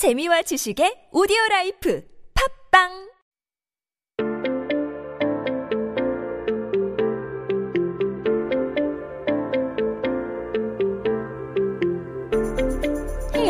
재미와 0.00 0.40
지식의 0.48 1.12
오디오 1.12 1.36
라이프. 1.50 2.00
팝빵 2.32 3.09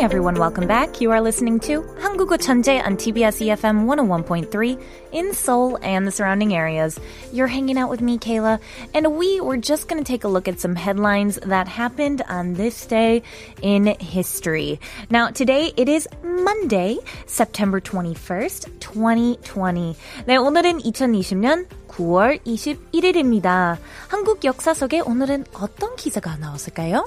everyone, 0.00 0.34
welcome 0.34 0.66
back. 0.66 1.00
You 1.00 1.10
are 1.12 1.20
listening 1.20 1.60
to 1.60 1.82
한국어 2.00 2.36
천재 2.36 2.80
on 2.84 2.96
TBS 2.96 3.40
EFM 3.40 3.86
101.3 3.86 4.80
in 5.12 5.32
Seoul 5.32 5.78
and 5.82 6.06
the 6.06 6.10
surrounding 6.10 6.54
areas. 6.54 6.98
You're 7.32 7.46
hanging 7.46 7.78
out 7.78 7.88
with 7.90 8.00
me, 8.00 8.18
Kayla, 8.18 8.60
and 8.94 9.16
we 9.16 9.40
were 9.40 9.56
just 9.56 9.88
going 9.88 10.02
to 10.02 10.06
take 10.06 10.24
a 10.24 10.28
look 10.28 10.48
at 10.48 10.60
some 10.60 10.74
headlines 10.76 11.38
that 11.42 11.68
happened 11.68 12.22
on 12.28 12.54
this 12.54 12.86
day 12.86 13.22
in 13.62 13.86
history. 14.00 14.80
Now, 15.10 15.30
today 15.30 15.72
it 15.76 15.88
is 15.88 16.08
Monday, 16.22 16.98
September 17.26 17.80
21st, 17.80 18.80
2020. 18.80 19.96
네, 20.26 20.36
오늘은 20.36 20.78
2020년 20.80 21.66
9월 21.88 22.38
21일입니다. 22.44 23.78
한국 24.08 24.44
역사 24.44 24.74
속에 24.74 25.00
오늘은 25.00 25.46
어떤 25.54 25.96
기사가 25.96 26.36
나왔을까요? 26.36 27.04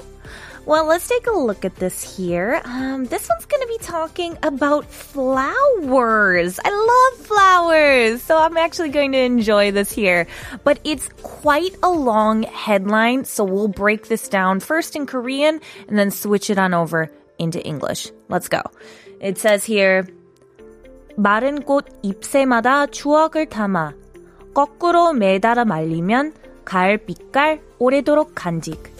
Well, 0.66 0.86
let's 0.86 1.08
take 1.08 1.26
a 1.26 1.32
look 1.32 1.64
at 1.64 1.76
this 1.76 2.16
here. 2.16 2.60
Um, 2.64 3.06
this 3.06 3.28
one's 3.28 3.46
going 3.46 3.62
to 3.62 3.68
be 3.68 3.78
talking 3.78 4.38
about 4.42 4.84
flowers. 4.84 6.60
I 6.62 6.70
love 6.70 7.26
flowers. 7.26 8.22
So 8.22 8.36
I'm 8.36 8.56
actually 8.56 8.90
going 8.90 9.12
to 9.12 9.18
enjoy 9.18 9.72
this 9.72 9.90
here. 9.90 10.26
But 10.62 10.78
it's 10.84 11.08
quite 11.22 11.76
a 11.82 11.90
long 11.90 12.44
headline. 12.44 13.24
So 13.24 13.44
we'll 13.44 13.68
break 13.68 14.08
this 14.08 14.28
down 14.28 14.60
first 14.60 14.96
in 14.96 15.06
Korean 15.06 15.60
and 15.88 15.98
then 15.98 16.10
switch 16.10 16.50
it 16.50 16.58
on 16.58 16.74
over 16.74 17.10
into 17.38 17.64
English. 17.64 18.10
Let's 18.28 18.48
go. 18.48 18.62
It 19.20 19.38
says 19.38 19.64
here, 19.64 20.06
마른 21.16 21.64
꽃 21.64 21.86
잎새마다 22.02 22.86
추억을 22.86 23.46
담아 23.46 23.92
거꾸로 24.54 25.12
매달아 25.12 25.64
말리면 25.64 26.32
가을 26.64 26.98
빛깔 26.98 27.60
오래도록 27.78 28.34
간직. 28.34 28.92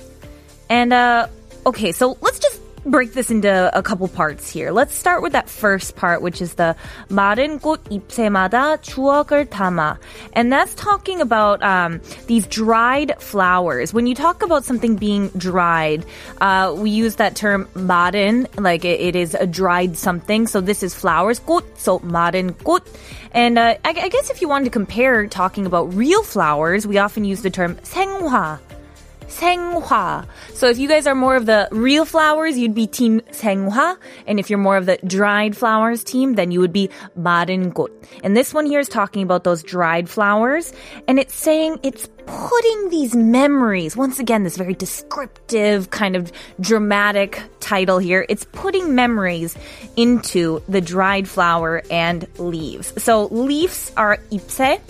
And 0.69 0.93
uh 0.93 1.29
okay, 1.67 1.93
so 1.93 2.17
let's 2.21 2.39
just 2.39 2.61
break 2.87 3.13
this 3.13 3.31
into 3.31 3.71
a 3.77 3.83
couple 3.83 4.09
parts 4.09 4.51
here. 4.51 4.71
Let's 4.73 4.95
start 4.95 5.23
with 5.23 5.33
that 5.33 5.49
first 5.49 5.97
part, 5.97 6.23
which 6.23 6.41
is 6.41 6.55
the 6.55 6.75
마른 7.09 7.61
꽃 7.61 7.85
잎새마다 7.91 8.81
추억을 8.81 9.47
담아. 9.47 9.99
And 10.33 10.53
that's 10.53 10.75
talking 10.75 11.21
about 11.21 11.63
um, 11.63 12.01
these 12.27 12.47
dried 12.47 13.15
flowers. 13.19 13.93
When 13.93 14.07
you 14.07 14.15
talk 14.15 14.43
about 14.43 14.65
something 14.65 14.97
being 14.97 15.29
dried, 15.37 16.07
uh, 16.41 16.75
we 16.77 16.91
use 16.91 17.17
that 17.17 17.37
term 17.37 17.69
마른, 17.75 18.47
like 18.59 18.85
it, 18.85 19.01
it 19.01 19.17
is 19.17 19.35
a 19.35 19.47
dried 19.47 19.97
something. 19.97 20.47
So 20.47 20.61
this 20.61 20.83
is 20.83 20.95
flowers, 20.95 21.39
꽃, 21.39 21.65
so 21.79 21.99
마른 22.01 22.57
꽃. 22.65 22.87
And 23.33 23.59
uh, 23.59 23.77
I, 23.85 23.91
I 23.91 24.09
guess 24.09 24.31
if 24.31 24.41
you 24.41 24.49
wanted 24.49 24.65
to 24.65 24.71
compare 24.71 25.27
talking 25.27 25.67
about 25.67 25.95
real 25.95 26.23
flowers, 26.23 26.87
we 26.87 26.99
often 26.99 27.25
use 27.25 27.43
the 27.43 27.51
term 27.51 27.77
생화. 27.85 28.59
생화. 29.31 30.27
So 30.53 30.69
if 30.69 30.79
you 30.79 30.89
guys 30.89 31.07
are 31.07 31.15
more 31.15 31.37
of 31.37 31.47
the 31.47 31.69
real 31.71 32.05
flowers, 32.05 32.59
you'd 32.59 32.75
be 32.75 32.87
team 32.87 33.21
생화. 33.31 33.97
And 34.27 34.39
if 34.39 34.51
you're 34.51 34.59
more 34.59 34.77
of 34.77 34.87
the 34.87 34.99
dried 35.07 35.57
flowers 35.57 36.05
team, 36.05 36.35
then 36.35 36.51
you 36.51 36.61
would 36.61 36.73
be 36.73 36.91
마른 37.19 37.73
꽃. 37.73 37.91
And 38.23 38.37
this 38.37 38.53
one 38.53 38.67
here 38.67 38.81
is 38.81 38.89
talking 38.89 39.23
about 39.23 39.45
those 39.45 39.63
dried 39.63 40.09
flowers. 40.09 40.73
And 41.09 41.19
it's 41.19 41.35
saying 41.35 41.79
it's 41.83 42.09
putting 42.27 42.91
these 42.91 43.15
memories, 43.15 43.97
once 43.97 44.19
again, 44.19 44.43
this 44.43 44.57
very 44.57 44.75
descriptive 44.75 45.91
kind 45.91 46.17
of 46.17 46.33
dramatic 46.61 47.43
title 47.61 47.99
here. 47.99 48.27
It's 48.29 48.45
putting 48.53 48.95
memories 48.95 49.57
into 49.97 50.61
the 50.69 50.81
dried 50.81 51.29
flower 51.29 51.83
and 51.91 52.27
leaves. 52.39 52.93
So 53.03 53.27
leaves 53.27 53.93
are 53.97 54.19
잎새. 54.31 54.81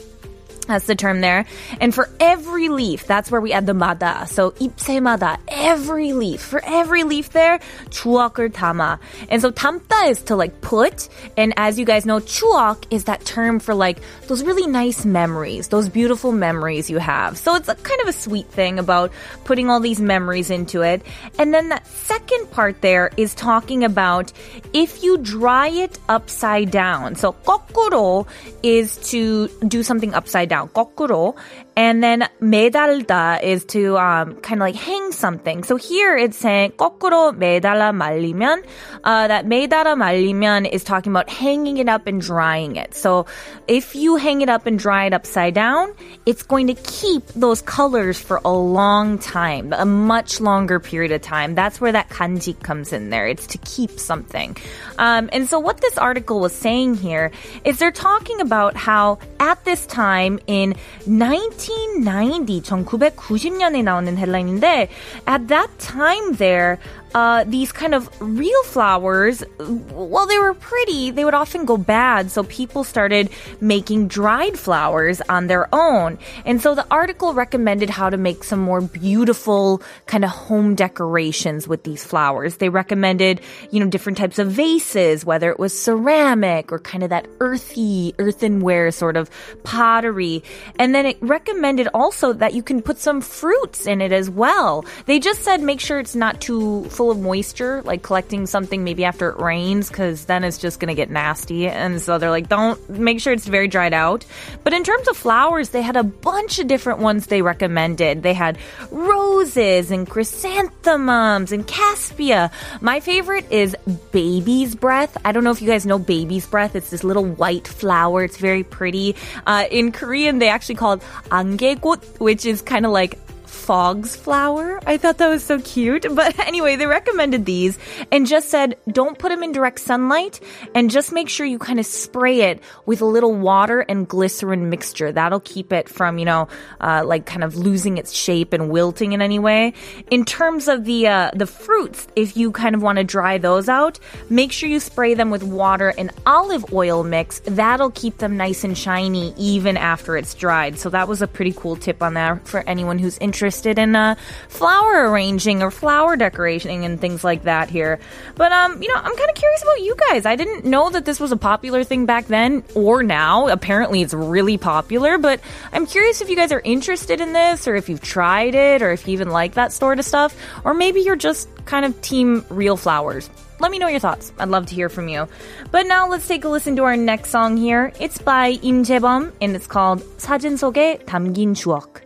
That's 0.70 0.86
the 0.86 0.94
term 0.94 1.20
there. 1.20 1.46
And 1.80 1.92
for 1.92 2.08
every 2.20 2.68
leaf, 2.68 3.04
that's 3.04 3.28
where 3.28 3.40
we 3.40 3.52
add 3.52 3.66
the 3.66 3.74
mada. 3.74 4.26
So 4.28 4.52
잎새마다, 4.52 5.38
every 5.48 6.12
leaf. 6.12 6.40
For 6.40 6.62
every 6.64 7.02
leaf 7.02 7.30
there, 7.30 7.58
추억을 7.88 8.52
담아. 8.52 9.00
And 9.28 9.42
so 9.42 9.50
담다 9.50 10.08
is 10.08 10.22
to 10.30 10.36
like 10.36 10.60
put. 10.60 11.08
And 11.36 11.52
as 11.56 11.76
you 11.76 11.84
guys 11.84 12.06
know, 12.06 12.20
추억 12.20 12.84
is 12.90 13.04
that 13.04 13.24
term 13.24 13.58
for 13.58 13.74
like 13.74 13.98
those 14.28 14.44
really 14.44 14.68
nice 14.68 15.04
memories, 15.04 15.68
those 15.68 15.88
beautiful 15.88 16.30
memories 16.30 16.88
you 16.88 16.98
have. 16.98 17.36
So 17.36 17.56
it's 17.56 17.68
a 17.68 17.74
kind 17.74 18.00
of 18.02 18.06
a 18.06 18.12
sweet 18.12 18.46
thing 18.46 18.78
about 18.78 19.10
putting 19.44 19.70
all 19.70 19.80
these 19.80 20.00
memories 20.00 20.50
into 20.50 20.82
it. 20.82 21.02
And 21.36 21.52
then 21.52 21.70
that 21.70 21.84
second 21.88 22.48
part 22.52 22.80
there 22.80 23.10
is 23.16 23.34
talking 23.34 23.82
about 23.82 24.32
if 24.72 25.02
you 25.02 25.18
dry 25.18 25.66
it 25.68 25.98
upside 26.08 26.70
down. 26.70 27.16
So 27.16 27.32
거꾸로 27.32 28.28
is 28.62 28.98
to 29.10 29.48
do 29.66 29.82
something 29.82 30.14
upside 30.14 30.48
down. 30.48 30.53
down, 30.55 30.69
거꾸로. 30.69 31.35
And 31.75 32.01
then 32.01 32.23
매달다 32.41 33.43
is 33.43 33.65
to 33.75 33.97
um, 33.97 34.35
kind 34.39 34.61
of 34.61 34.65
like 34.65 34.75
hang 34.75 35.11
something. 35.11 35.63
So 35.63 35.75
here 35.75 36.15
it's 36.15 36.37
saying 36.37 36.73
거꾸로 36.77 37.35
매달아 37.35 37.91
말리면. 37.91 38.63
Uh, 39.03 39.27
that 39.27 39.45
매달아 39.45 39.95
말리면 39.95 40.71
is 40.71 40.83
talking 40.83 41.11
about 41.11 41.29
hanging 41.29 41.77
it 41.77 41.89
up 41.89 42.07
and 42.07 42.21
drying 42.21 42.77
it. 42.77 42.95
So 42.95 43.25
if 43.67 43.95
you 43.95 44.15
hang 44.15 44.41
it 44.41 44.49
up 44.49 44.65
and 44.65 44.79
dry 44.79 45.05
it 45.05 45.13
upside 45.13 45.53
down, 45.53 45.91
it's 46.25 46.43
going 46.43 46.67
to 46.67 46.75
keep 46.75 47.27
those 47.35 47.61
colors 47.61 48.19
for 48.19 48.39
a 48.45 48.53
long 48.53 49.19
time, 49.19 49.73
a 49.73 49.85
much 49.85 50.39
longer 50.39 50.79
period 50.79 51.11
of 51.11 51.21
time. 51.21 51.55
That's 51.55 51.81
where 51.81 51.91
that 51.91 52.09
간직 52.09 52.63
comes 52.63 52.93
in 52.93 53.09
there. 53.09 53.27
It's 53.27 53.47
to 53.47 53.57
keep 53.59 53.99
something. 53.99 54.55
Um, 54.97 55.29
and 55.33 55.49
so 55.49 55.59
what 55.59 55.81
this 55.81 55.97
article 55.97 56.39
was 56.39 56.53
saying 56.53 56.95
here 56.95 57.31
is 57.65 57.79
they're 57.79 57.91
talking 57.91 58.39
about 58.39 58.77
how 58.77 59.19
at 59.39 59.63
this 59.65 59.85
time 59.85 60.39
in 60.46 60.74
1990, 61.06 62.60
1990년에 62.60 63.82
나오는 63.82 64.16
headline인데 64.16 64.88
at 65.26 65.48
that 65.48 65.68
time 65.78 66.34
there, 66.34 66.78
uh, 67.14 67.44
these 67.44 67.72
kind 67.72 67.94
of 67.94 68.08
real 68.20 68.62
flowers, 68.64 69.42
well, 69.58 70.26
they 70.26 70.38
were 70.38 70.54
pretty, 70.54 71.10
they 71.10 71.24
would 71.24 71.34
often 71.34 71.64
go 71.64 71.76
bad. 71.76 72.30
So 72.30 72.44
people 72.44 72.84
started 72.84 73.30
making 73.60 74.08
dried 74.08 74.58
flowers 74.58 75.20
on 75.28 75.48
their 75.48 75.68
own. 75.74 76.18
And 76.44 76.62
so 76.62 76.74
the 76.74 76.86
article 76.90 77.34
recommended 77.34 77.90
how 77.90 78.10
to 78.10 78.16
make 78.16 78.44
some 78.44 78.60
more 78.60 78.80
beautiful 78.80 79.82
kind 80.06 80.24
of 80.24 80.30
home 80.30 80.74
decorations 80.74 81.66
with 81.66 81.82
these 81.84 82.04
flowers. 82.04 82.58
They 82.58 82.68
recommended, 82.68 83.40
you 83.70 83.80
know, 83.80 83.86
different 83.86 84.18
types 84.18 84.38
of 84.38 84.52
vases, 84.52 85.24
whether 85.24 85.50
it 85.50 85.58
was 85.58 85.78
ceramic 85.78 86.70
or 86.70 86.78
kind 86.78 87.02
of 87.02 87.10
that 87.10 87.26
earthy, 87.40 88.14
earthenware 88.18 88.90
sort 88.92 89.16
of 89.16 89.30
pottery. 89.64 90.33
and 90.79 90.93
then 90.95 91.05
it 91.05 91.17
recommended 91.21 91.87
also 91.93 92.33
that 92.33 92.53
you 92.53 92.63
can 92.63 92.81
put 92.81 92.97
some 92.97 93.21
fruits 93.21 93.85
in 93.85 94.01
it 94.01 94.11
as 94.11 94.29
well. 94.29 94.85
They 95.05 95.19
just 95.19 95.43
said 95.43 95.61
make 95.61 95.79
sure 95.79 95.99
it's 95.99 96.15
not 96.15 96.41
too 96.41 96.85
full 96.85 97.11
of 97.11 97.19
moisture, 97.19 97.81
like 97.83 98.01
collecting 98.01 98.45
something 98.45 98.83
maybe 98.83 99.05
after 99.05 99.29
it 99.29 99.39
rains, 99.39 99.89
because 99.89 100.25
then 100.25 100.43
it's 100.43 100.57
just 100.57 100.79
going 100.79 100.89
to 100.89 100.95
get 100.95 101.09
nasty. 101.09 101.67
And 101.67 102.01
so 102.01 102.17
they're 102.17 102.31
like, 102.31 102.49
don't 102.49 102.89
make 102.89 103.19
sure 103.19 103.33
it's 103.33 103.45
very 103.45 103.67
dried 103.67 103.93
out. 103.93 104.25
But 104.63 104.73
in 104.73 104.83
terms 104.83 105.07
of 105.07 105.17
flowers, 105.17 105.69
they 105.69 105.81
had 105.81 105.95
a 105.95 106.03
bunch 106.03 106.59
of 106.59 106.67
different 106.67 106.99
ones 106.99 107.27
they 107.27 107.41
recommended. 107.41 108.23
They 108.23 108.33
had 108.33 108.57
roses 108.91 109.91
and 109.91 110.09
chrysanthemums 110.09 111.51
and 111.51 111.67
caspia. 111.67 112.51
My 112.81 112.99
favorite 112.99 113.51
is 113.51 113.75
baby's 114.11 114.75
breath. 114.75 115.17
I 115.25 115.31
don't 115.31 115.43
know 115.43 115.51
if 115.51 115.61
you 115.61 115.67
guys 115.67 115.85
know 115.85 115.99
baby's 115.99 116.45
breath. 116.45 116.75
It's 116.75 116.89
this 116.89 117.03
little 117.03 117.25
white 117.25 117.67
flower. 117.67 118.23
It's 118.23 118.37
very 118.37 118.63
pretty. 118.63 119.15
Uh, 119.45 119.65
in 119.69 119.91
Korean, 120.25 120.39
they 120.39 120.49
actually 120.49 120.75
call 120.75 120.93
it 120.93 121.01
안개꽃, 121.29 122.19
which 122.19 122.47
is 122.47 122.63
kind 122.63 122.83
of 122.83 122.91
like 122.91 123.19
fog's 123.55 124.15
flower. 124.15 124.79
I 124.85 124.97
thought 124.97 125.17
that 125.17 125.29
was 125.29 125.43
so 125.43 125.59
cute. 125.59 126.05
But 126.13 126.37
anyway, 126.47 126.75
they 126.75 126.85
recommended 126.85 127.45
these 127.45 127.79
and 128.11 128.27
just 128.27 128.49
said 128.49 128.77
don't 128.91 129.17
put 129.17 129.29
them 129.29 129.41
in 129.41 129.53
direct 129.53 129.79
sunlight 129.79 130.39
and 130.75 130.91
just 130.91 131.11
make 131.11 131.29
sure 131.29 131.45
you 131.45 131.57
kind 131.57 131.79
of 131.79 131.85
spray 131.85 132.41
it 132.41 132.61
with 132.85 133.01
a 133.01 133.05
little 133.05 133.33
water 133.33 133.79
and 133.81 134.07
glycerin 134.07 134.69
mixture. 134.69 135.11
That'll 135.11 135.39
keep 135.39 135.71
it 135.73 135.89
from, 135.89 136.19
you 136.19 136.25
know, 136.25 136.47
uh, 136.81 137.03
like 137.05 137.25
kind 137.25 137.43
of 137.43 137.55
losing 137.55 137.97
its 137.97 138.11
shape 138.11 138.53
and 138.53 138.69
wilting 138.69 139.13
in 139.13 139.21
any 139.21 139.39
way. 139.39 139.73
In 140.11 140.25
terms 140.25 140.67
of 140.67 140.85
the, 140.85 141.07
uh, 141.07 141.31
the 141.33 141.47
fruits, 141.47 142.07
if 142.15 142.37
you 142.37 142.51
kind 142.51 142.75
of 142.75 142.83
want 142.83 142.97
to 142.97 143.03
dry 143.03 143.37
those 143.37 143.69
out, 143.69 143.99
make 144.29 144.51
sure 144.51 144.69
you 144.69 144.79
spray 144.79 145.13
them 145.13 145.31
with 145.31 145.43
water 145.43 145.93
and 145.97 146.11
olive 146.25 146.71
oil 146.73 147.03
mix. 147.03 147.39
That'll 147.45 147.91
keep 147.91 148.17
them 148.17 148.37
nice 148.37 148.63
and 148.63 148.77
shiny 148.77 149.33
even 149.37 149.77
after 149.77 150.17
it's 150.17 150.33
dried. 150.33 150.77
So 150.77 150.89
that 150.89 151.07
was 151.07 151.21
a 151.21 151.27
pretty 151.27 151.53
cool 151.53 151.77
tip 151.77 152.03
on 152.03 152.15
that 152.15 152.47
for 152.47 152.59
anyone 152.67 152.99
who's 152.99 153.17
interested 153.19 153.44
interested 153.44 153.78
in 153.78 153.94
uh, 153.94 154.16
flower 154.48 155.10
arranging 155.10 155.62
or 155.62 155.70
flower 155.70 156.16
decorating 156.16 156.84
and 156.84 157.00
things 157.00 157.22
like 157.22 157.44
that 157.44 157.70
here. 157.70 157.98
But 158.34 158.52
um, 158.52 158.82
you 158.82 158.88
know, 158.88 159.00
I'm 159.00 159.16
kind 159.16 159.30
of 159.30 159.34
curious 159.36 159.62
about 159.62 159.80
you 159.80 159.94
guys. 160.08 160.26
I 160.26 160.36
didn't 160.36 160.64
know 160.64 160.90
that 160.90 161.04
this 161.04 161.20
was 161.20 161.32
a 161.32 161.36
popular 161.36 161.84
thing 161.84 162.06
back 162.06 162.26
then 162.26 162.64
or 162.74 163.02
now. 163.02 163.48
Apparently, 163.48 164.02
it's 164.02 164.14
really 164.14 164.58
popular. 164.58 165.18
But 165.18 165.40
I'm 165.72 165.86
curious 165.86 166.20
if 166.20 166.28
you 166.28 166.36
guys 166.36 166.52
are 166.52 166.60
interested 166.60 167.20
in 167.20 167.32
this, 167.32 167.68
or 167.68 167.76
if 167.76 167.88
you've 167.88 168.02
tried 168.02 168.54
it, 168.54 168.82
or 168.82 168.92
if 168.92 169.06
you 169.06 169.12
even 169.12 169.30
like 169.30 169.54
that 169.54 169.72
sort 169.72 169.98
of 169.98 170.04
stuff, 170.04 170.34
or 170.64 170.74
maybe 170.74 171.00
you're 171.00 171.16
just 171.16 171.48
kind 171.64 171.84
of 171.84 172.00
team 172.02 172.44
real 172.48 172.76
flowers. 172.76 173.30
let 173.60 173.70
me 173.70 173.78
know 173.78 173.88
your 173.88 174.00
thoughts. 174.00 174.32
I'd 174.38 174.48
love 174.48 174.66
to 174.66 174.74
hear 174.74 174.88
from 174.88 175.08
you. 175.08 175.28
But 175.70 175.86
now 175.86 176.08
let's 176.08 176.26
take 176.26 176.44
a 176.44 176.48
listen 176.48 176.76
to 176.76 176.84
our 176.84 176.96
next 176.96 177.30
song 177.30 177.56
here. 177.56 177.92
It's 178.00 178.18
by 178.18 178.58
Im 178.62 178.84
Jae-bum 178.84 179.32
and 179.40 179.54
it's 179.54 179.66
called 179.66 180.02
사진 180.18 180.56
속에 180.56 181.04
담긴 181.04 181.54
추억. 181.54 182.03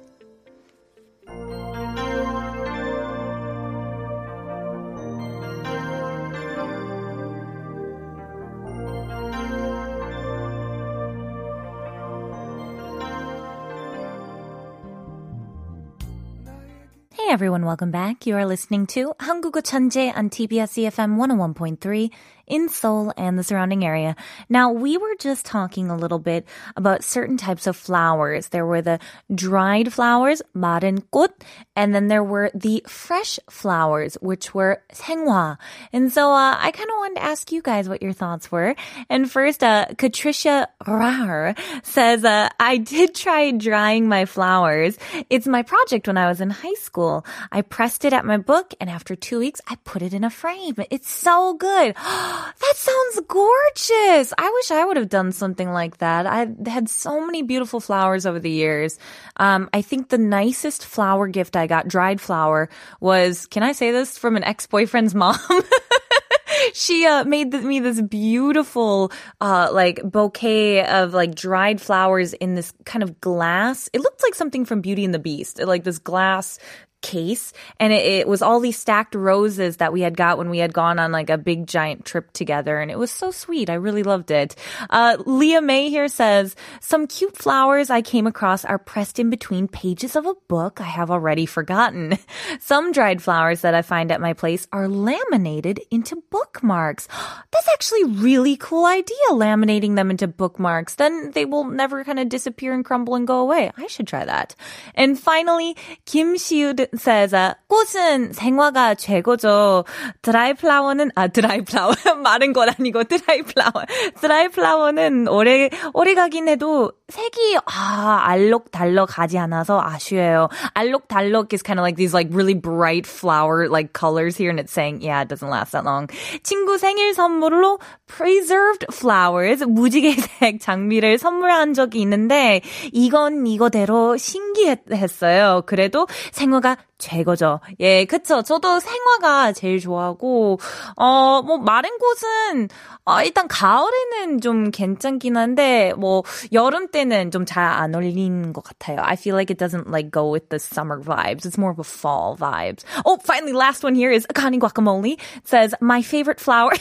everyone, 17.39 17.65
welcome 17.65 17.91
back. 17.91 18.27
You 18.27 18.37
are 18.37 18.47
listening 18.47 18.87
to 18.87 19.15
한국어 19.19 19.61
천재 19.62 20.12
on 20.15 20.31
TBS 20.31 20.79
EFM 20.79 21.17
101.3 21.17 22.11
in 22.49 22.69
Seoul 22.69 23.12
and 23.17 23.39
the 23.39 23.45
surrounding 23.45 23.85
area. 23.85 24.17
Now, 24.49 24.71
we 24.71 24.97
were 24.97 25.15
just 25.19 25.47
talking 25.47 25.91
a 25.91 25.97
little 25.97 26.19
bit 26.19 26.47
about 26.77 27.05
certain 27.05 27.37
types 27.37 27.67
of 27.67 27.77
flowers. 27.77 28.49
There 28.49 28.67
were 28.67 28.83
the 28.83 28.99
dried 29.35 29.93
flowers, 29.93 30.43
마른 30.55 31.03
꽃, 31.11 31.33
and 31.77 31.95
then 31.95 32.09
there 32.09 32.23
were 32.23 32.51
the 32.55 32.85
fresh 32.87 33.39
flowers, 33.49 34.17
which 34.21 34.55
were 34.55 34.83
생화. 34.93 35.56
And 35.93 36.12
so 36.12 36.33
uh, 36.33 36.56
I 36.59 36.71
kind 36.71 36.91
of 36.91 36.97
wanted 36.99 37.15
to 37.17 37.25
ask 37.25 37.51
you 37.53 37.62
guys 37.62 37.89
what 37.89 38.03
your 38.03 38.12
thoughts 38.12 38.53
were. 38.53 38.75
And 39.09 39.31
first, 39.31 39.62
uh, 39.62 39.87
Katricia 39.97 40.67
Rar 40.87 41.55
says, 41.83 42.25
uh, 42.25 42.49
I 42.61 42.77
did 42.77 43.15
try 43.15 43.51
drying 43.53 44.09
my 44.09 44.27
flowers. 44.27 44.99
It's 45.31 45.47
my 45.47 45.62
project 45.62 46.06
when 46.06 46.19
I 46.19 46.29
was 46.29 46.41
in 46.41 46.51
high 46.51 46.75
school. 46.75 47.25
I 47.51 47.62
pressed 47.62 48.05
it 48.05 48.12
at 48.12 48.25
my 48.25 48.37
book, 48.37 48.75
and 48.81 48.91
after 48.91 49.17
two 49.17 49.39
weeks, 49.39 49.61
I 49.67 49.77
put 49.85 50.03
it 50.03 50.12
in 50.12 50.25
a 50.25 50.31
frame. 50.31 50.75
It's 50.91 51.11
so 51.11 51.55
good. 51.55 51.95
that 52.60 52.74
sounds 52.76 53.28
gorgeous. 53.28 54.34
I 54.38 54.52
wish 54.54 54.72
I 54.72 54.86
would 54.86 54.98
have 54.98 55.10
done 55.10 55.32
something 55.32 55.72
like 55.72 55.98
that. 55.98 56.26
I 56.26 56.48
had 56.70 56.90
so 56.90 57.26
many 57.26 57.42
beautiful 57.42 57.80
flowers 57.80 58.26
over 58.26 58.40
the 58.40 58.50
years. 58.50 58.98
Um, 59.38 59.70
I 59.74 59.82
think 59.82 60.10
the 60.10 60.18
nicest 60.18 60.86
flower 60.86 61.28
gift 61.28 61.56
I 61.56 61.68
got, 61.68 61.88
dried 61.88 62.22
flower, 62.22 62.70
was, 63.00 63.46
can 63.48 63.64
I 63.64 63.72
say 63.72 63.92
this 63.92 64.18
from 64.18 64.36
an 64.36 64.44
ex-boyfriend's 64.44 65.16
mom? 65.16 65.38
she 66.74 67.06
uh, 67.06 67.24
made 67.26 67.54
me 67.54 67.80
this 67.80 68.02
beautiful 68.02 69.12
uh, 69.42 69.70
like 69.72 70.02
bouquet 70.04 70.86
of 70.86 71.14
like 71.14 71.36
dried 71.36 71.82
flowers 71.82 72.34
in 72.34 72.56
this 72.56 72.74
kind 72.86 73.04
of 73.04 73.20
glass. 73.22 73.90
It 73.94 74.02
looked 74.02 74.24
like 74.24 74.36
something 74.36 74.66
from 74.66 74.82
Beauty 74.82 75.06
and 75.06 75.14
the 75.14 75.20
Beast, 75.20 75.62
like 75.62 75.84
this 75.84 76.00
glass 76.00 76.60
case 77.01 77.54
and 77.80 77.94
it, 77.94 78.06
it, 78.06 78.28
was 78.28 78.42
all 78.42 78.60
these 78.60 78.78
stacked 78.78 79.16
roses 79.16 79.78
that 79.78 79.94
we 79.94 80.01
had 80.01 80.18
got 80.18 80.38
when 80.38 80.50
we 80.50 80.57
had 80.57 80.74
gone 80.74 81.00
on 81.00 81.12
like 81.12 81.30
a 81.30 81.38
big 81.38 81.66
giant 81.66 82.06
trip 82.06 82.31
together 82.31 82.80
and 82.80 82.92
it 82.92 83.00
was 83.00 83.12
so 83.12 83.31
sweet. 83.31 83.69
I 83.69 83.75
really 83.75 84.04
loved 84.04 84.31
it. 84.31 84.56
Uh, 84.90 85.18
leah 85.25 85.62
may 85.62 85.90
here 85.90 86.07
says 86.07 86.56
some 86.81 87.07
cute 87.07 87.38
flowers 87.38 87.90
i 87.90 88.01
came 88.01 88.28
across 88.28 88.66
are 88.66 88.78
pressed 88.78 89.19
in 89.19 89.30
between 89.30 89.68
pages 89.68 90.16
of 90.16 90.25
a 90.25 90.36
book 90.48 90.81
i 90.81 90.86
have 90.86 91.10
already 91.10 91.46
forgotten. 91.46 92.18
Some 92.60 92.92
dried 92.92 93.22
flowers 93.22 93.62
that 93.62 93.74
i 93.74 93.81
find 93.81 94.12
at 94.12 94.22
my 94.22 94.34
place 94.34 94.68
are 94.72 94.88
laminated 94.88 95.80
into 95.90 96.22
bookmarks. 96.30 97.07
That's 97.52 97.69
actually 97.74 98.04
really 98.06 98.57
cool 98.57 98.86
idea 98.86 99.16
laminating 99.31 99.95
them 99.95 100.12
into 100.12 100.28
bookmarks. 100.28 100.95
Then 100.95 101.31
they 101.31 101.45
will 101.45 101.63
never 101.63 102.04
kind 102.04 102.19
of 102.19 102.30
disappear 102.30 102.74
and 102.74 102.84
crumble 102.84 103.16
and 103.16 103.25
go 103.28 103.40
away. 103.40 103.72
I 103.78 103.88
should 103.88 104.07
try 104.07 104.25
that. 104.25 104.56
And 104.95 105.18
finally 105.19 105.78
kim 106.06 106.36
Shiud 106.36 106.89
says, 106.98 107.36
uh, 107.36 107.56
꽃은 107.68 108.34
생화가 108.34 108.96
최고죠. 108.96 109.86
드라이 110.22 110.54
플라워는, 110.54 111.12
아, 111.16 111.28
드라이 111.28 111.62
플라워. 111.62 111.94
마른 112.24 112.54
건 112.54 112.70
아니고 112.70 113.04
드라이 113.04 113.42
플라워. 113.44 113.86
드라이 114.20 114.50
플라워는 114.50 115.28
오래, 115.28 115.70
오래 115.94 116.14
가긴 116.14 116.48
해도 116.48 116.92
색이, 117.10 117.58
아, 117.66 118.22
알록달록 118.26 119.18
하지 119.18 119.38
않아서 119.38 119.82
아쉬워요. 119.82 120.50
알록달록 120.74 121.54
is 121.54 121.64
kind 121.64 121.80
of 121.80 121.84
like 121.84 121.98
these 121.98 122.14
like 122.14 122.34
really 122.34 122.54
bright 122.54 123.08
flower 123.08 123.68
like 123.68 123.94
colors 123.94 124.38
here 124.38 124.50
and 124.50 124.60
it's 124.60 124.72
saying, 124.72 125.02
yeah, 125.02 125.22
it 125.22 125.28
doesn't 125.28 125.50
last 125.50 125.72
that 125.72 125.86
long. 125.86 126.08
친구 126.44 126.78
생일 126.78 127.14
선물로 127.14 127.80
preserved 128.08 128.86
flowers, 128.92 129.64
무지개색 129.64 130.62
장미를 130.62 131.18
선물한 131.18 131.74
적이 131.74 132.02
있는데 132.02 132.62
이건 132.92 133.48
이거대로 133.48 134.18
신기했어요. 134.18 135.64
그래도 135.66 136.08
생화가 136.32 136.78
최고죠. 136.98 137.62
예, 137.80 138.04
그쵸. 138.04 138.42
저도 138.42 138.80
생화가 138.81 139.54
제일 139.54 139.80
좋아하고, 139.80 140.60
어, 140.98 141.42
뭐, 141.42 141.58
마른 141.58 141.90
꽃은, 141.98 142.68
어, 143.06 143.22
일단 143.24 143.48
가을에는 143.48 144.42
좀 144.42 144.70
괜찮긴 144.70 145.38
한데, 145.38 145.94
뭐, 145.98 146.24
여름 146.52 146.90
때는 146.90 147.31
좀 147.31 147.46
잘 147.46 147.64
안 147.64 147.96
어울리는 147.96 148.52
것 148.52 148.64
같아요. 148.66 149.00
I 149.02 149.16
feel 149.16 149.34
like 149.36 149.50
it 149.50 149.58
doesn't 149.58 149.88
like 149.90 150.12
go 150.12 150.30
with 150.30 150.50
the 150.50 150.60
summer 150.60 151.00
vibes. 151.02 151.46
It's 151.46 151.58
more 151.58 151.72
of 151.72 151.80
a 151.80 151.84
fall 151.88 152.36
vibes. 152.36 152.84
Oh, 153.06 153.18
finally, 153.24 153.54
last 153.54 153.81
one 153.84 153.96
here 153.96 154.12
is 154.12 154.26
Connie 154.36 154.60
Guacamole. 154.60 155.14
It 155.14 155.48
says, 155.48 155.74
my 155.80 156.02
favorite 156.02 156.42
flower. 156.42 156.74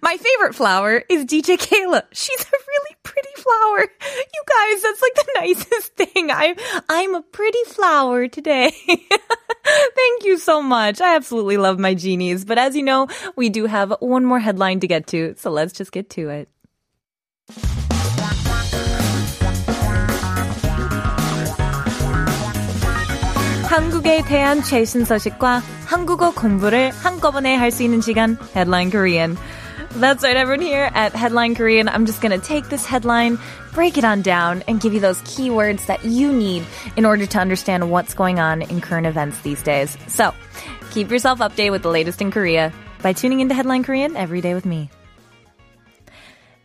My 0.00 0.16
favorite 0.16 0.54
flower 0.54 1.02
is 1.08 1.24
DJ 1.24 1.56
Kayla. 1.58 2.02
She's 2.12 2.40
a 2.40 2.50
really 2.50 2.96
pretty 3.02 3.28
flower. 3.36 3.80
You 3.80 4.42
guys, 4.48 4.82
that's 4.82 5.02
like 5.02 5.14
the 5.14 5.26
nicest 5.40 5.96
thing. 5.96 6.30
I 6.30 6.54
I'm 6.88 7.14
a 7.14 7.22
pretty 7.22 7.62
flower 7.66 8.28
today. 8.28 8.70
Thank 8.86 10.24
you 10.24 10.38
so 10.38 10.62
much. 10.62 11.00
I 11.00 11.16
absolutely 11.16 11.56
love 11.56 11.78
my 11.78 11.94
genies. 11.94 12.44
But 12.44 12.58
as 12.58 12.76
you 12.76 12.82
know, 12.82 13.08
we 13.36 13.48
do 13.48 13.66
have 13.66 13.94
one 14.00 14.24
more 14.24 14.38
headline 14.38 14.80
to 14.80 14.86
get 14.86 15.06
to, 15.08 15.34
so 15.36 15.50
let's 15.50 15.72
just 15.72 15.92
get 15.92 16.10
to 16.10 16.28
it. 16.28 16.48
한국에 23.75 24.21
대한 24.23 24.61
최신 24.61 25.05
소식과 25.05 25.61
한국어 25.85 26.31
공부를 26.33 26.91
한꺼번에 26.91 27.55
할 27.55 27.71
수 27.71 27.83
있는 27.83 28.01
시간 28.01 28.37
Headline 28.53 28.91
Korean. 28.91 29.37
That's 29.99 30.23
right, 30.23 30.37
everyone 30.37 30.61
here 30.61 30.89
at 30.93 31.13
Headline 31.13 31.55
Korean. 31.55 31.89
I'm 31.89 32.05
just 32.05 32.21
gonna 32.21 32.39
take 32.39 32.69
this 32.69 32.85
headline, 32.85 33.37
break 33.73 33.97
it 33.97 34.05
on 34.05 34.21
down, 34.21 34.63
and 34.67 34.79
give 34.79 34.93
you 34.93 34.99
those 34.99 35.21
keywords 35.23 35.85
that 35.87 36.03
you 36.05 36.31
need 36.31 36.63
in 36.95 37.05
order 37.05 37.25
to 37.25 37.39
understand 37.39 37.91
what's 37.91 38.13
going 38.13 38.39
on 38.39 38.61
in 38.61 38.79
current 38.79 39.05
events 39.07 39.39
these 39.41 39.61
days. 39.61 39.97
So, 40.07 40.33
keep 40.91 41.11
yourself 41.11 41.39
updated 41.39 41.71
with 41.71 41.83
the 41.83 41.89
latest 41.91 42.21
in 42.21 42.31
Korea 42.31 42.71
by 43.01 43.13
tuning 43.13 43.39
into 43.41 43.53
Headline 43.53 43.83
Korean 43.83 44.15
every 44.15 44.41
day 44.41 44.53
with 44.53 44.65
me. 44.65 44.89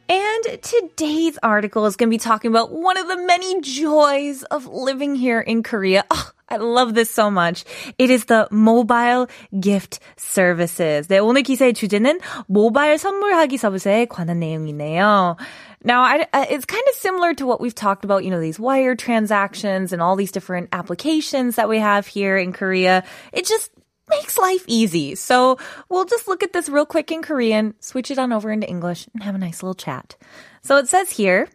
And 0.08 0.62
today's 0.62 1.36
article 1.42 1.86
is 1.86 1.96
going 1.96 2.08
to 2.08 2.14
be 2.14 2.18
talking 2.18 2.48
about 2.52 2.70
one 2.70 2.96
of 2.96 3.08
the 3.08 3.16
many 3.26 3.60
joys 3.60 4.44
of 4.44 4.66
living 4.66 5.16
here 5.16 5.40
in 5.40 5.64
Korea. 5.64 6.04
Oh, 6.12 6.30
I 6.50 6.56
love 6.58 6.94
this 6.94 7.10
so 7.10 7.30
much. 7.30 7.64
It 7.98 8.10
is 8.10 8.26
the 8.26 8.48
mobile 8.50 9.26
gift 9.58 9.98
services. 10.16 11.08
네, 11.08 11.18
오늘 11.18 11.42
기사의 11.42 11.74
주제는 11.74 12.20
모바일 12.48 12.98
선물하기 12.98 13.58
서비스에 13.58 14.06
관한 14.06 14.38
내용이네요. 14.38 15.36
Now, 15.84 16.02
I, 16.02 16.26
it's 16.50 16.64
kind 16.64 16.82
of 16.88 16.94
similar 16.96 17.34
to 17.34 17.46
what 17.46 17.60
we've 17.60 17.74
talked 17.74 18.04
about, 18.04 18.24
you 18.24 18.30
know, 18.30 18.40
these 18.40 18.58
wire 18.58 18.96
transactions 18.96 19.92
and 19.92 20.02
all 20.02 20.16
these 20.16 20.32
different 20.32 20.68
applications 20.72 21.56
that 21.56 21.68
we 21.68 21.78
have 21.78 22.06
here 22.06 22.36
in 22.36 22.52
Korea. 22.52 23.04
It 23.32 23.46
just 23.46 23.70
makes 24.08 24.38
life 24.38 24.64
easy. 24.66 25.14
So 25.14 25.58
we'll 25.88 26.04
just 26.04 26.28
look 26.28 26.42
at 26.42 26.52
this 26.52 26.68
real 26.68 26.86
quick 26.86 27.10
in 27.10 27.22
Korean, 27.22 27.74
switch 27.80 28.10
it 28.10 28.18
on 28.18 28.32
over 28.32 28.50
into 28.50 28.68
English, 28.68 29.06
and 29.14 29.22
have 29.22 29.34
a 29.34 29.38
nice 29.38 29.62
little 29.62 29.74
chat. 29.74 30.16
So 30.62 30.76
it 30.76 30.88
says 30.88 31.10
here, 31.10 31.48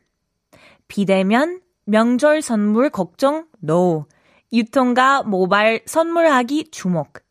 비대면 0.88 1.60
명절 1.88 2.42
선물 2.42 2.90
걱정 2.90 3.46
no. 3.62 4.06
유통가 4.53 5.23
모바일 5.23 5.83
선물하기 5.87 6.71
주목. 6.71 7.27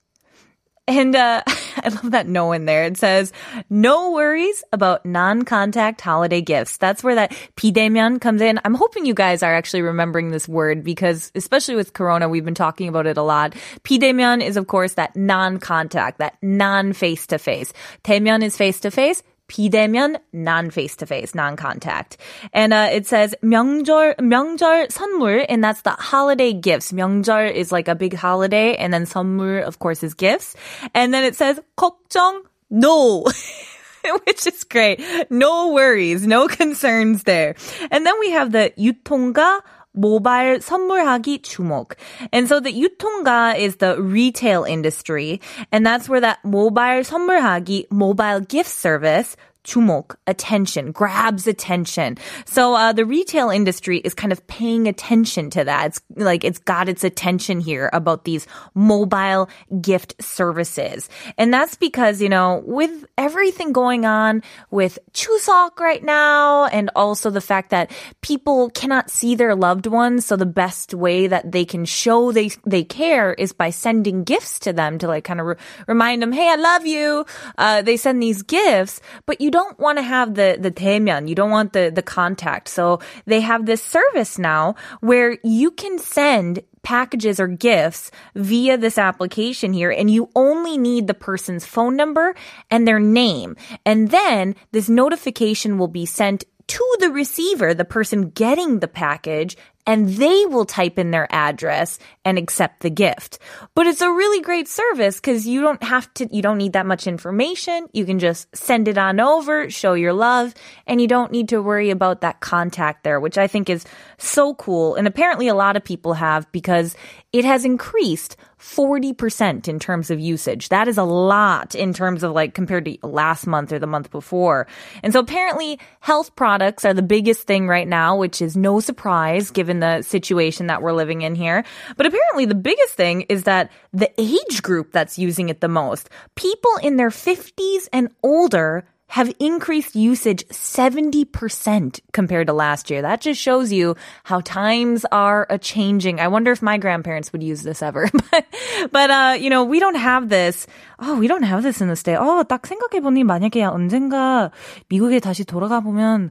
And 0.87 1.15
uh, 1.15 1.41
I 1.83 1.89
love 1.89 2.11
that 2.11 2.27
no 2.27 2.51
in 2.51 2.65
there. 2.65 2.83
It 2.83 2.97
says, 2.97 3.33
no 3.69 4.11
worries 4.11 4.63
about 4.71 5.05
non-contact 5.05 5.99
holiday 5.99 6.41
gifts. 6.41 6.77
That's 6.77 7.03
where 7.03 7.15
that 7.15 7.31
비대면 7.55 8.21
comes 8.21 8.41
in. 8.41 8.59
I'm 8.63 8.75
hoping 8.75 9.05
you 9.05 9.15
guys 9.15 9.41
are 9.41 9.55
actually 9.55 9.81
remembering 9.81 10.29
this 10.29 10.47
word 10.47 10.83
because 10.83 11.31
especially 11.33 11.75
with 11.75 11.93
Corona, 11.93 12.29
we've 12.29 12.45
been 12.45 12.53
talking 12.53 12.87
about 12.87 13.07
it 13.07 13.17
a 13.17 13.23
lot. 13.23 13.53
비대면 13.83 14.43
is 14.43 14.57
of 14.57 14.67
course 14.67 14.93
that 14.93 15.15
non-contact, 15.15 16.19
that 16.19 16.37
non-face-to-face. 16.41 17.73
대면 18.03 18.43
is 18.43 18.55
face-to-face. 18.55 19.23
비대면 19.48 20.16
non 20.32 20.70
face 20.70 20.96
to 20.96 21.06
face, 21.06 21.34
non 21.34 21.56
contact. 21.56 22.16
And 22.52 22.72
uh, 22.72 22.88
it 22.92 23.06
says 23.06 23.34
명절 23.42 24.16
명절 24.20 24.88
선물 24.88 25.44
and 25.48 25.62
that's 25.62 25.82
the 25.82 25.90
holiday 25.90 26.52
gifts. 26.52 26.92
명절 26.92 27.52
is 27.52 27.72
like 27.72 27.88
a 27.88 27.94
big 27.94 28.14
holiday 28.14 28.76
and 28.76 28.94
then 28.94 29.04
선물 29.04 29.66
of 29.66 29.80
course 29.80 30.02
is 30.02 30.14
gifts. 30.14 30.54
And 30.94 31.12
then 31.12 31.24
it 31.24 31.34
says 31.34 31.60
걱정 31.76 32.42
no. 32.70 33.26
which 34.24 34.46
is 34.46 34.64
great. 34.64 35.02
No 35.30 35.72
worries, 35.72 36.26
no 36.26 36.48
concerns 36.48 37.24
there. 37.24 37.54
And 37.90 38.06
then 38.06 38.18
we 38.20 38.30
have 38.30 38.52
the 38.52 38.72
유통가 38.78 39.60
모바일 39.95 40.61
선물하기 40.61 41.41
주목. 41.41 41.95
And 42.31 42.47
so 42.47 42.59
the 42.59 42.71
유통가 42.71 43.55
is 43.57 43.77
the 43.77 44.01
retail 44.01 44.63
industry, 44.63 45.39
and 45.71 45.85
that's 45.85 46.09
where 46.09 46.21
that 46.21 46.39
모발 46.43 47.03
선물하기, 47.03 47.87
mobile 47.91 48.41
gift 48.41 48.69
service 48.69 49.35
주목, 49.65 50.15
attention, 50.27 50.91
grabs 50.91 51.47
attention. 51.47 52.17
So 52.45 52.75
uh, 52.75 52.93
the 52.93 53.05
retail 53.05 53.49
industry 53.49 53.97
is 53.99 54.13
kind 54.13 54.31
of 54.31 54.45
paying 54.47 54.87
attention 54.87 55.49
to 55.51 55.63
that. 55.65 55.87
It's 55.87 56.01
like 56.15 56.43
it's 56.43 56.59
got 56.59 56.87
its 56.87 57.03
attention 57.03 57.59
here 57.59 57.89
about 57.91 58.23
these 58.23 58.47
mobile 58.73 59.49
gift 59.81 60.15
services. 60.21 61.09
And 61.37 61.53
that's 61.53 61.75
because, 61.75 62.21
you 62.21 62.29
know, 62.29 62.63
with 62.65 63.05
everything 63.17 63.73
going 63.73 64.05
on 64.05 64.43
with 64.69 64.99
Chuseok 65.13 65.79
right 65.79 66.03
now 66.03 66.65
and 66.65 66.91
also 66.95 67.29
the 67.29 67.41
fact 67.41 67.71
that 67.71 67.91
people 68.21 68.69
cannot 68.69 69.09
see 69.09 69.35
their 69.35 69.55
loved 69.55 69.87
ones, 69.87 70.25
so 70.25 70.35
the 70.35 70.45
best 70.45 70.93
way 70.93 71.27
that 71.27 71.51
they 71.51 71.65
can 71.65 71.85
show 71.85 72.31
they 72.31 72.51
they 72.65 72.83
care 72.83 73.33
is 73.33 73.51
by 73.53 73.71
sending 73.71 74.23
gifts 74.23 74.59
to 74.59 74.73
them 74.73 74.97
to 74.99 75.07
like 75.07 75.23
kind 75.23 75.39
of 75.39 75.47
re- 75.47 75.55
remind 75.87 76.21
them, 76.21 76.31
"Hey, 76.31 76.49
I 76.49 76.55
love 76.55 76.85
you." 76.85 77.25
Uh, 77.57 77.81
they 77.81 77.97
send 77.97 78.21
these 78.21 78.43
gifts, 78.43 79.01
but 79.25 79.41
you 79.41 79.49
don't 79.55 79.79
want 79.79 79.97
to 79.97 80.03
have 80.03 80.35
the 80.35 80.57
the 80.59 80.71
대면. 80.71 81.29
You 81.29 81.35
don't 81.39 81.49
want 81.49 81.71
the 81.71 81.89
the 81.89 82.03
contact. 82.03 82.67
So 82.67 82.99
they 83.25 83.39
have 83.39 83.65
this 83.65 83.81
service 83.81 84.37
now 84.37 84.75
where 84.99 85.37
you 85.43 85.71
can 85.71 85.97
send 85.97 86.59
packages 86.83 87.39
or 87.39 87.47
gifts 87.47 88.11
via 88.35 88.77
this 88.77 88.97
application 88.97 89.73
here 89.73 89.89
and 89.89 90.11
you 90.11 90.29
only 90.35 90.77
need 90.77 91.07
the 91.07 91.15
person's 91.15 91.65
phone 91.65 91.95
number 91.95 92.35
and 92.69 92.85
their 92.85 92.99
name. 92.99 93.55
And 93.85 94.11
then 94.11 94.55
this 94.71 94.87
notification 94.89 95.79
will 95.79 95.87
be 95.87 96.05
sent 96.05 96.43
to 96.67 96.97
the 96.99 97.11
receiver, 97.11 97.73
the 97.73 97.85
person 97.85 98.29
getting 98.29 98.79
the 98.79 98.87
package, 98.87 99.55
and 99.87 100.09
they 100.09 100.45
will 100.45 100.65
type 100.65 100.97
in 100.97 101.11
their 101.11 101.27
address 101.31 101.99
and 102.23 102.37
accept 102.37 102.81
the 102.81 102.89
gift. 102.89 103.37
But 103.75 103.85
it's 103.85 104.01
a 104.01 104.11
really 104.11 104.41
great 104.41 104.67
service 104.67 105.17
because 105.17 105.47
you 105.47 105.61
don't 105.61 105.83
have 105.83 106.11
to, 106.15 106.35
you 106.35 106.41
don't 106.41 106.57
need 106.57 106.73
that 106.73 106.87
much 106.87 107.05
information. 107.05 107.87
You 107.93 108.05
can 108.05 108.17
just 108.17 108.55
send 108.55 108.87
it 108.87 108.97
on 108.97 109.19
over, 109.19 109.69
show 109.69 109.93
your 109.93 110.13
love, 110.13 110.53
and 110.87 110.99
you 110.99 111.07
don't 111.07 111.31
need 111.31 111.49
to 111.49 111.61
worry 111.61 111.91
about 111.91 112.21
that 112.21 112.39
contact 112.39 113.03
there, 113.03 113.19
which 113.19 113.37
I 113.37 113.45
think 113.47 113.69
is 113.69 113.85
so 114.17 114.55
cool. 114.55 114.95
And 114.95 115.07
apparently 115.07 115.47
a 115.47 115.55
lot 115.55 115.77
of 115.77 115.83
people 115.83 116.13
have 116.13 116.51
because 116.51 116.95
it 117.31 117.45
has 117.45 117.63
increased 117.63 118.37
40% 118.65 119.67
in 119.67 119.79
terms 119.79 120.09
of 120.09 120.19
usage. 120.19 120.69
That 120.69 120.87
is 120.87 120.97
a 120.97 121.03
lot 121.03 121.75
in 121.75 121.93
terms 121.93 122.23
of 122.23 122.31
like 122.31 122.55
compared 122.55 122.85
to 122.85 122.97
last 123.03 123.45
month 123.45 123.71
or 123.71 123.77
the 123.77 123.85
month 123.87 124.09
before. 124.09 124.65
And 125.03 125.13
so 125.13 125.19
apparently 125.19 125.79
health 125.99 126.35
products 126.35 126.83
are 126.83 126.93
the 126.93 127.03
biggest 127.03 127.43
thing 127.43 127.67
right 127.67 127.87
now, 127.87 128.17
which 128.17 128.41
is 128.41 128.57
no 128.57 128.79
surprise 128.79 129.51
given 129.51 129.81
the 129.81 130.01
situation 130.01 130.67
that 130.67 130.81
we're 130.81 130.93
living 130.93 131.21
in 131.21 131.35
here. 131.35 131.63
But 131.95 132.07
apparently 132.07 132.45
the 132.45 132.55
biggest 132.55 132.95
thing 132.95 133.21
is 133.29 133.43
that 133.43 133.71
the 133.93 134.11
age 134.19 134.63
group 134.63 134.91
that's 134.91 135.19
using 135.19 135.49
it 135.49 135.61
the 135.61 135.67
most, 135.67 136.09
people 136.35 136.71
in 136.81 136.97
their 136.97 137.11
50s 137.11 137.87
and 137.93 138.09
older 138.23 138.83
have 139.10 139.34
increased 139.40 139.96
usage 139.96 140.46
70% 140.48 142.00
compared 142.12 142.46
to 142.46 142.52
last 142.52 142.90
year. 142.90 143.02
That 143.02 143.20
just 143.20 143.40
shows 143.40 143.72
you 143.72 143.96
how 144.22 144.40
times 144.40 145.04
are 145.10 145.48
a 145.50 145.58
changing. 145.58 146.20
I 146.20 146.28
wonder 146.28 146.52
if 146.52 146.62
my 146.62 146.78
grandparents 146.78 147.32
would 147.32 147.42
use 147.42 147.62
this 147.62 147.82
ever. 147.82 148.08
but, 148.30 148.46
but, 148.92 149.10
uh, 149.10 149.36
you 149.38 149.50
know, 149.50 149.64
we 149.64 149.80
don't 149.80 149.96
have 149.96 150.28
this. 150.28 150.68
Oh, 151.00 151.18
we 151.18 151.26
don't 151.26 151.42
have 151.42 151.64
this 151.64 151.80
in 151.80 151.88
the 151.88 151.96
state. 151.96 152.18
Oh, 152.20 152.44
딱 152.44 152.66
생각해보니 152.66 153.24
만약에 153.24 153.64
언젠가 153.64 154.52
미국에 154.88 155.18
다시 155.18 155.44
돌아가 155.44 155.80
보면, 155.80 156.30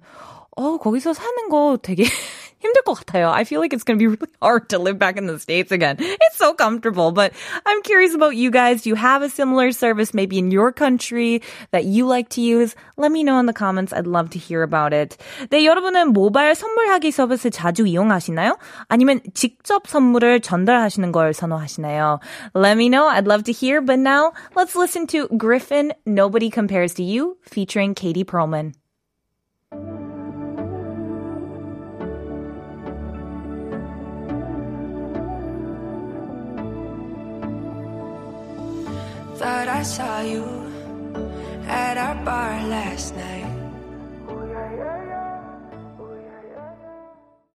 어, 0.56 0.78
거기서 0.78 1.14
사는 1.14 1.50
거 1.50 1.78
되게 1.82 2.06
힘들 2.65 2.83
것 2.85 2.95
같아요. 2.95 3.31
I 3.31 3.45
feel 3.45 3.61
like 3.61 3.73
it's 3.73 3.85
going 3.85 3.99
to 3.99 4.03
be 4.03 4.07
really 4.17 4.33
hard 4.41 4.69
to 4.71 4.79
live 4.79 4.99
back 4.99 5.19
in 5.19 5.27
the 5.27 5.39
States 5.39 5.71
again. 5.71 5.97
It's 6.01 6.37
so 6.37 6.55
comfortable, 6.55 7.13
but 7.13 7.33
I'm 7.67 7.83
curious 7.83 8.15
about 8.15 8.37
you 8.37 8.51
guys. 8.51 8.83
Do 8.83 8.89
you 8.89 8.97
have 8.97 9.23
a 9.23 9.29
similar 9.29 9.71
service 9.73 10.15
maybe 10.15 10.39
in 10.39 10.51
your 10.51 10.73
country 10.73 11.43
that 11.73 11.85
you 11.85 12.07
like 12.07 12.31
to 12.31 12.41
use? 12.41 12.75
Let 12.97 13.13
me 13.13 13.23
know 13.23 13.39
in 13.39 13.47
the 13.47 13.53
comments. 13.53 13.93
I'd 13.93 14.07
love 14.07 14.31
to 14.31 14.39
hear 14.39 14.63
about 14.63 14.93
it. 14.93 15.17
네, 15.51 15.65
여러분은 15.65 16.13
모바일 16.13 16.55
선물하기 16.55 17.11
서비스 17.11 17.51
자주 17.51 17.87
이용하시나요? 17.87 18.57
아니면 18.89 19.21
직접 19.35 19.87
선물을 19.87 20.41
전달하시는 20.41 21.13
걸 21.13 21.35
선호하시나요? 21.35 22.21
Let 22.55 22.77
me 22.77 22.89
know. 22.89 23.07
I'd 23.07 23.27
love 23.27 23.45
to 23.45 23.53
hear. 23.53 23.81
But 23.81 23.99
now 23.99 24.33
let's 24.57 24.75
listen 24.75 25.07
to 25.09 25.29
Gryffin 25.29 25.93
Nobody 26.07 26.51
Compares 26.51 26.95
to 26.95 27.03
You 27.03 27.37
featuring 27.43 27.95
Katie 27.95 28.25
Pearlman. 28.25 28.73
I 39.85 39.87
saw 39.87 40.21
you 40.23 40.45
at 41.67 41.99
our 41.99 42.15
bar 42.25 42.57
last 42.69 43.15
night. 43.17 43.54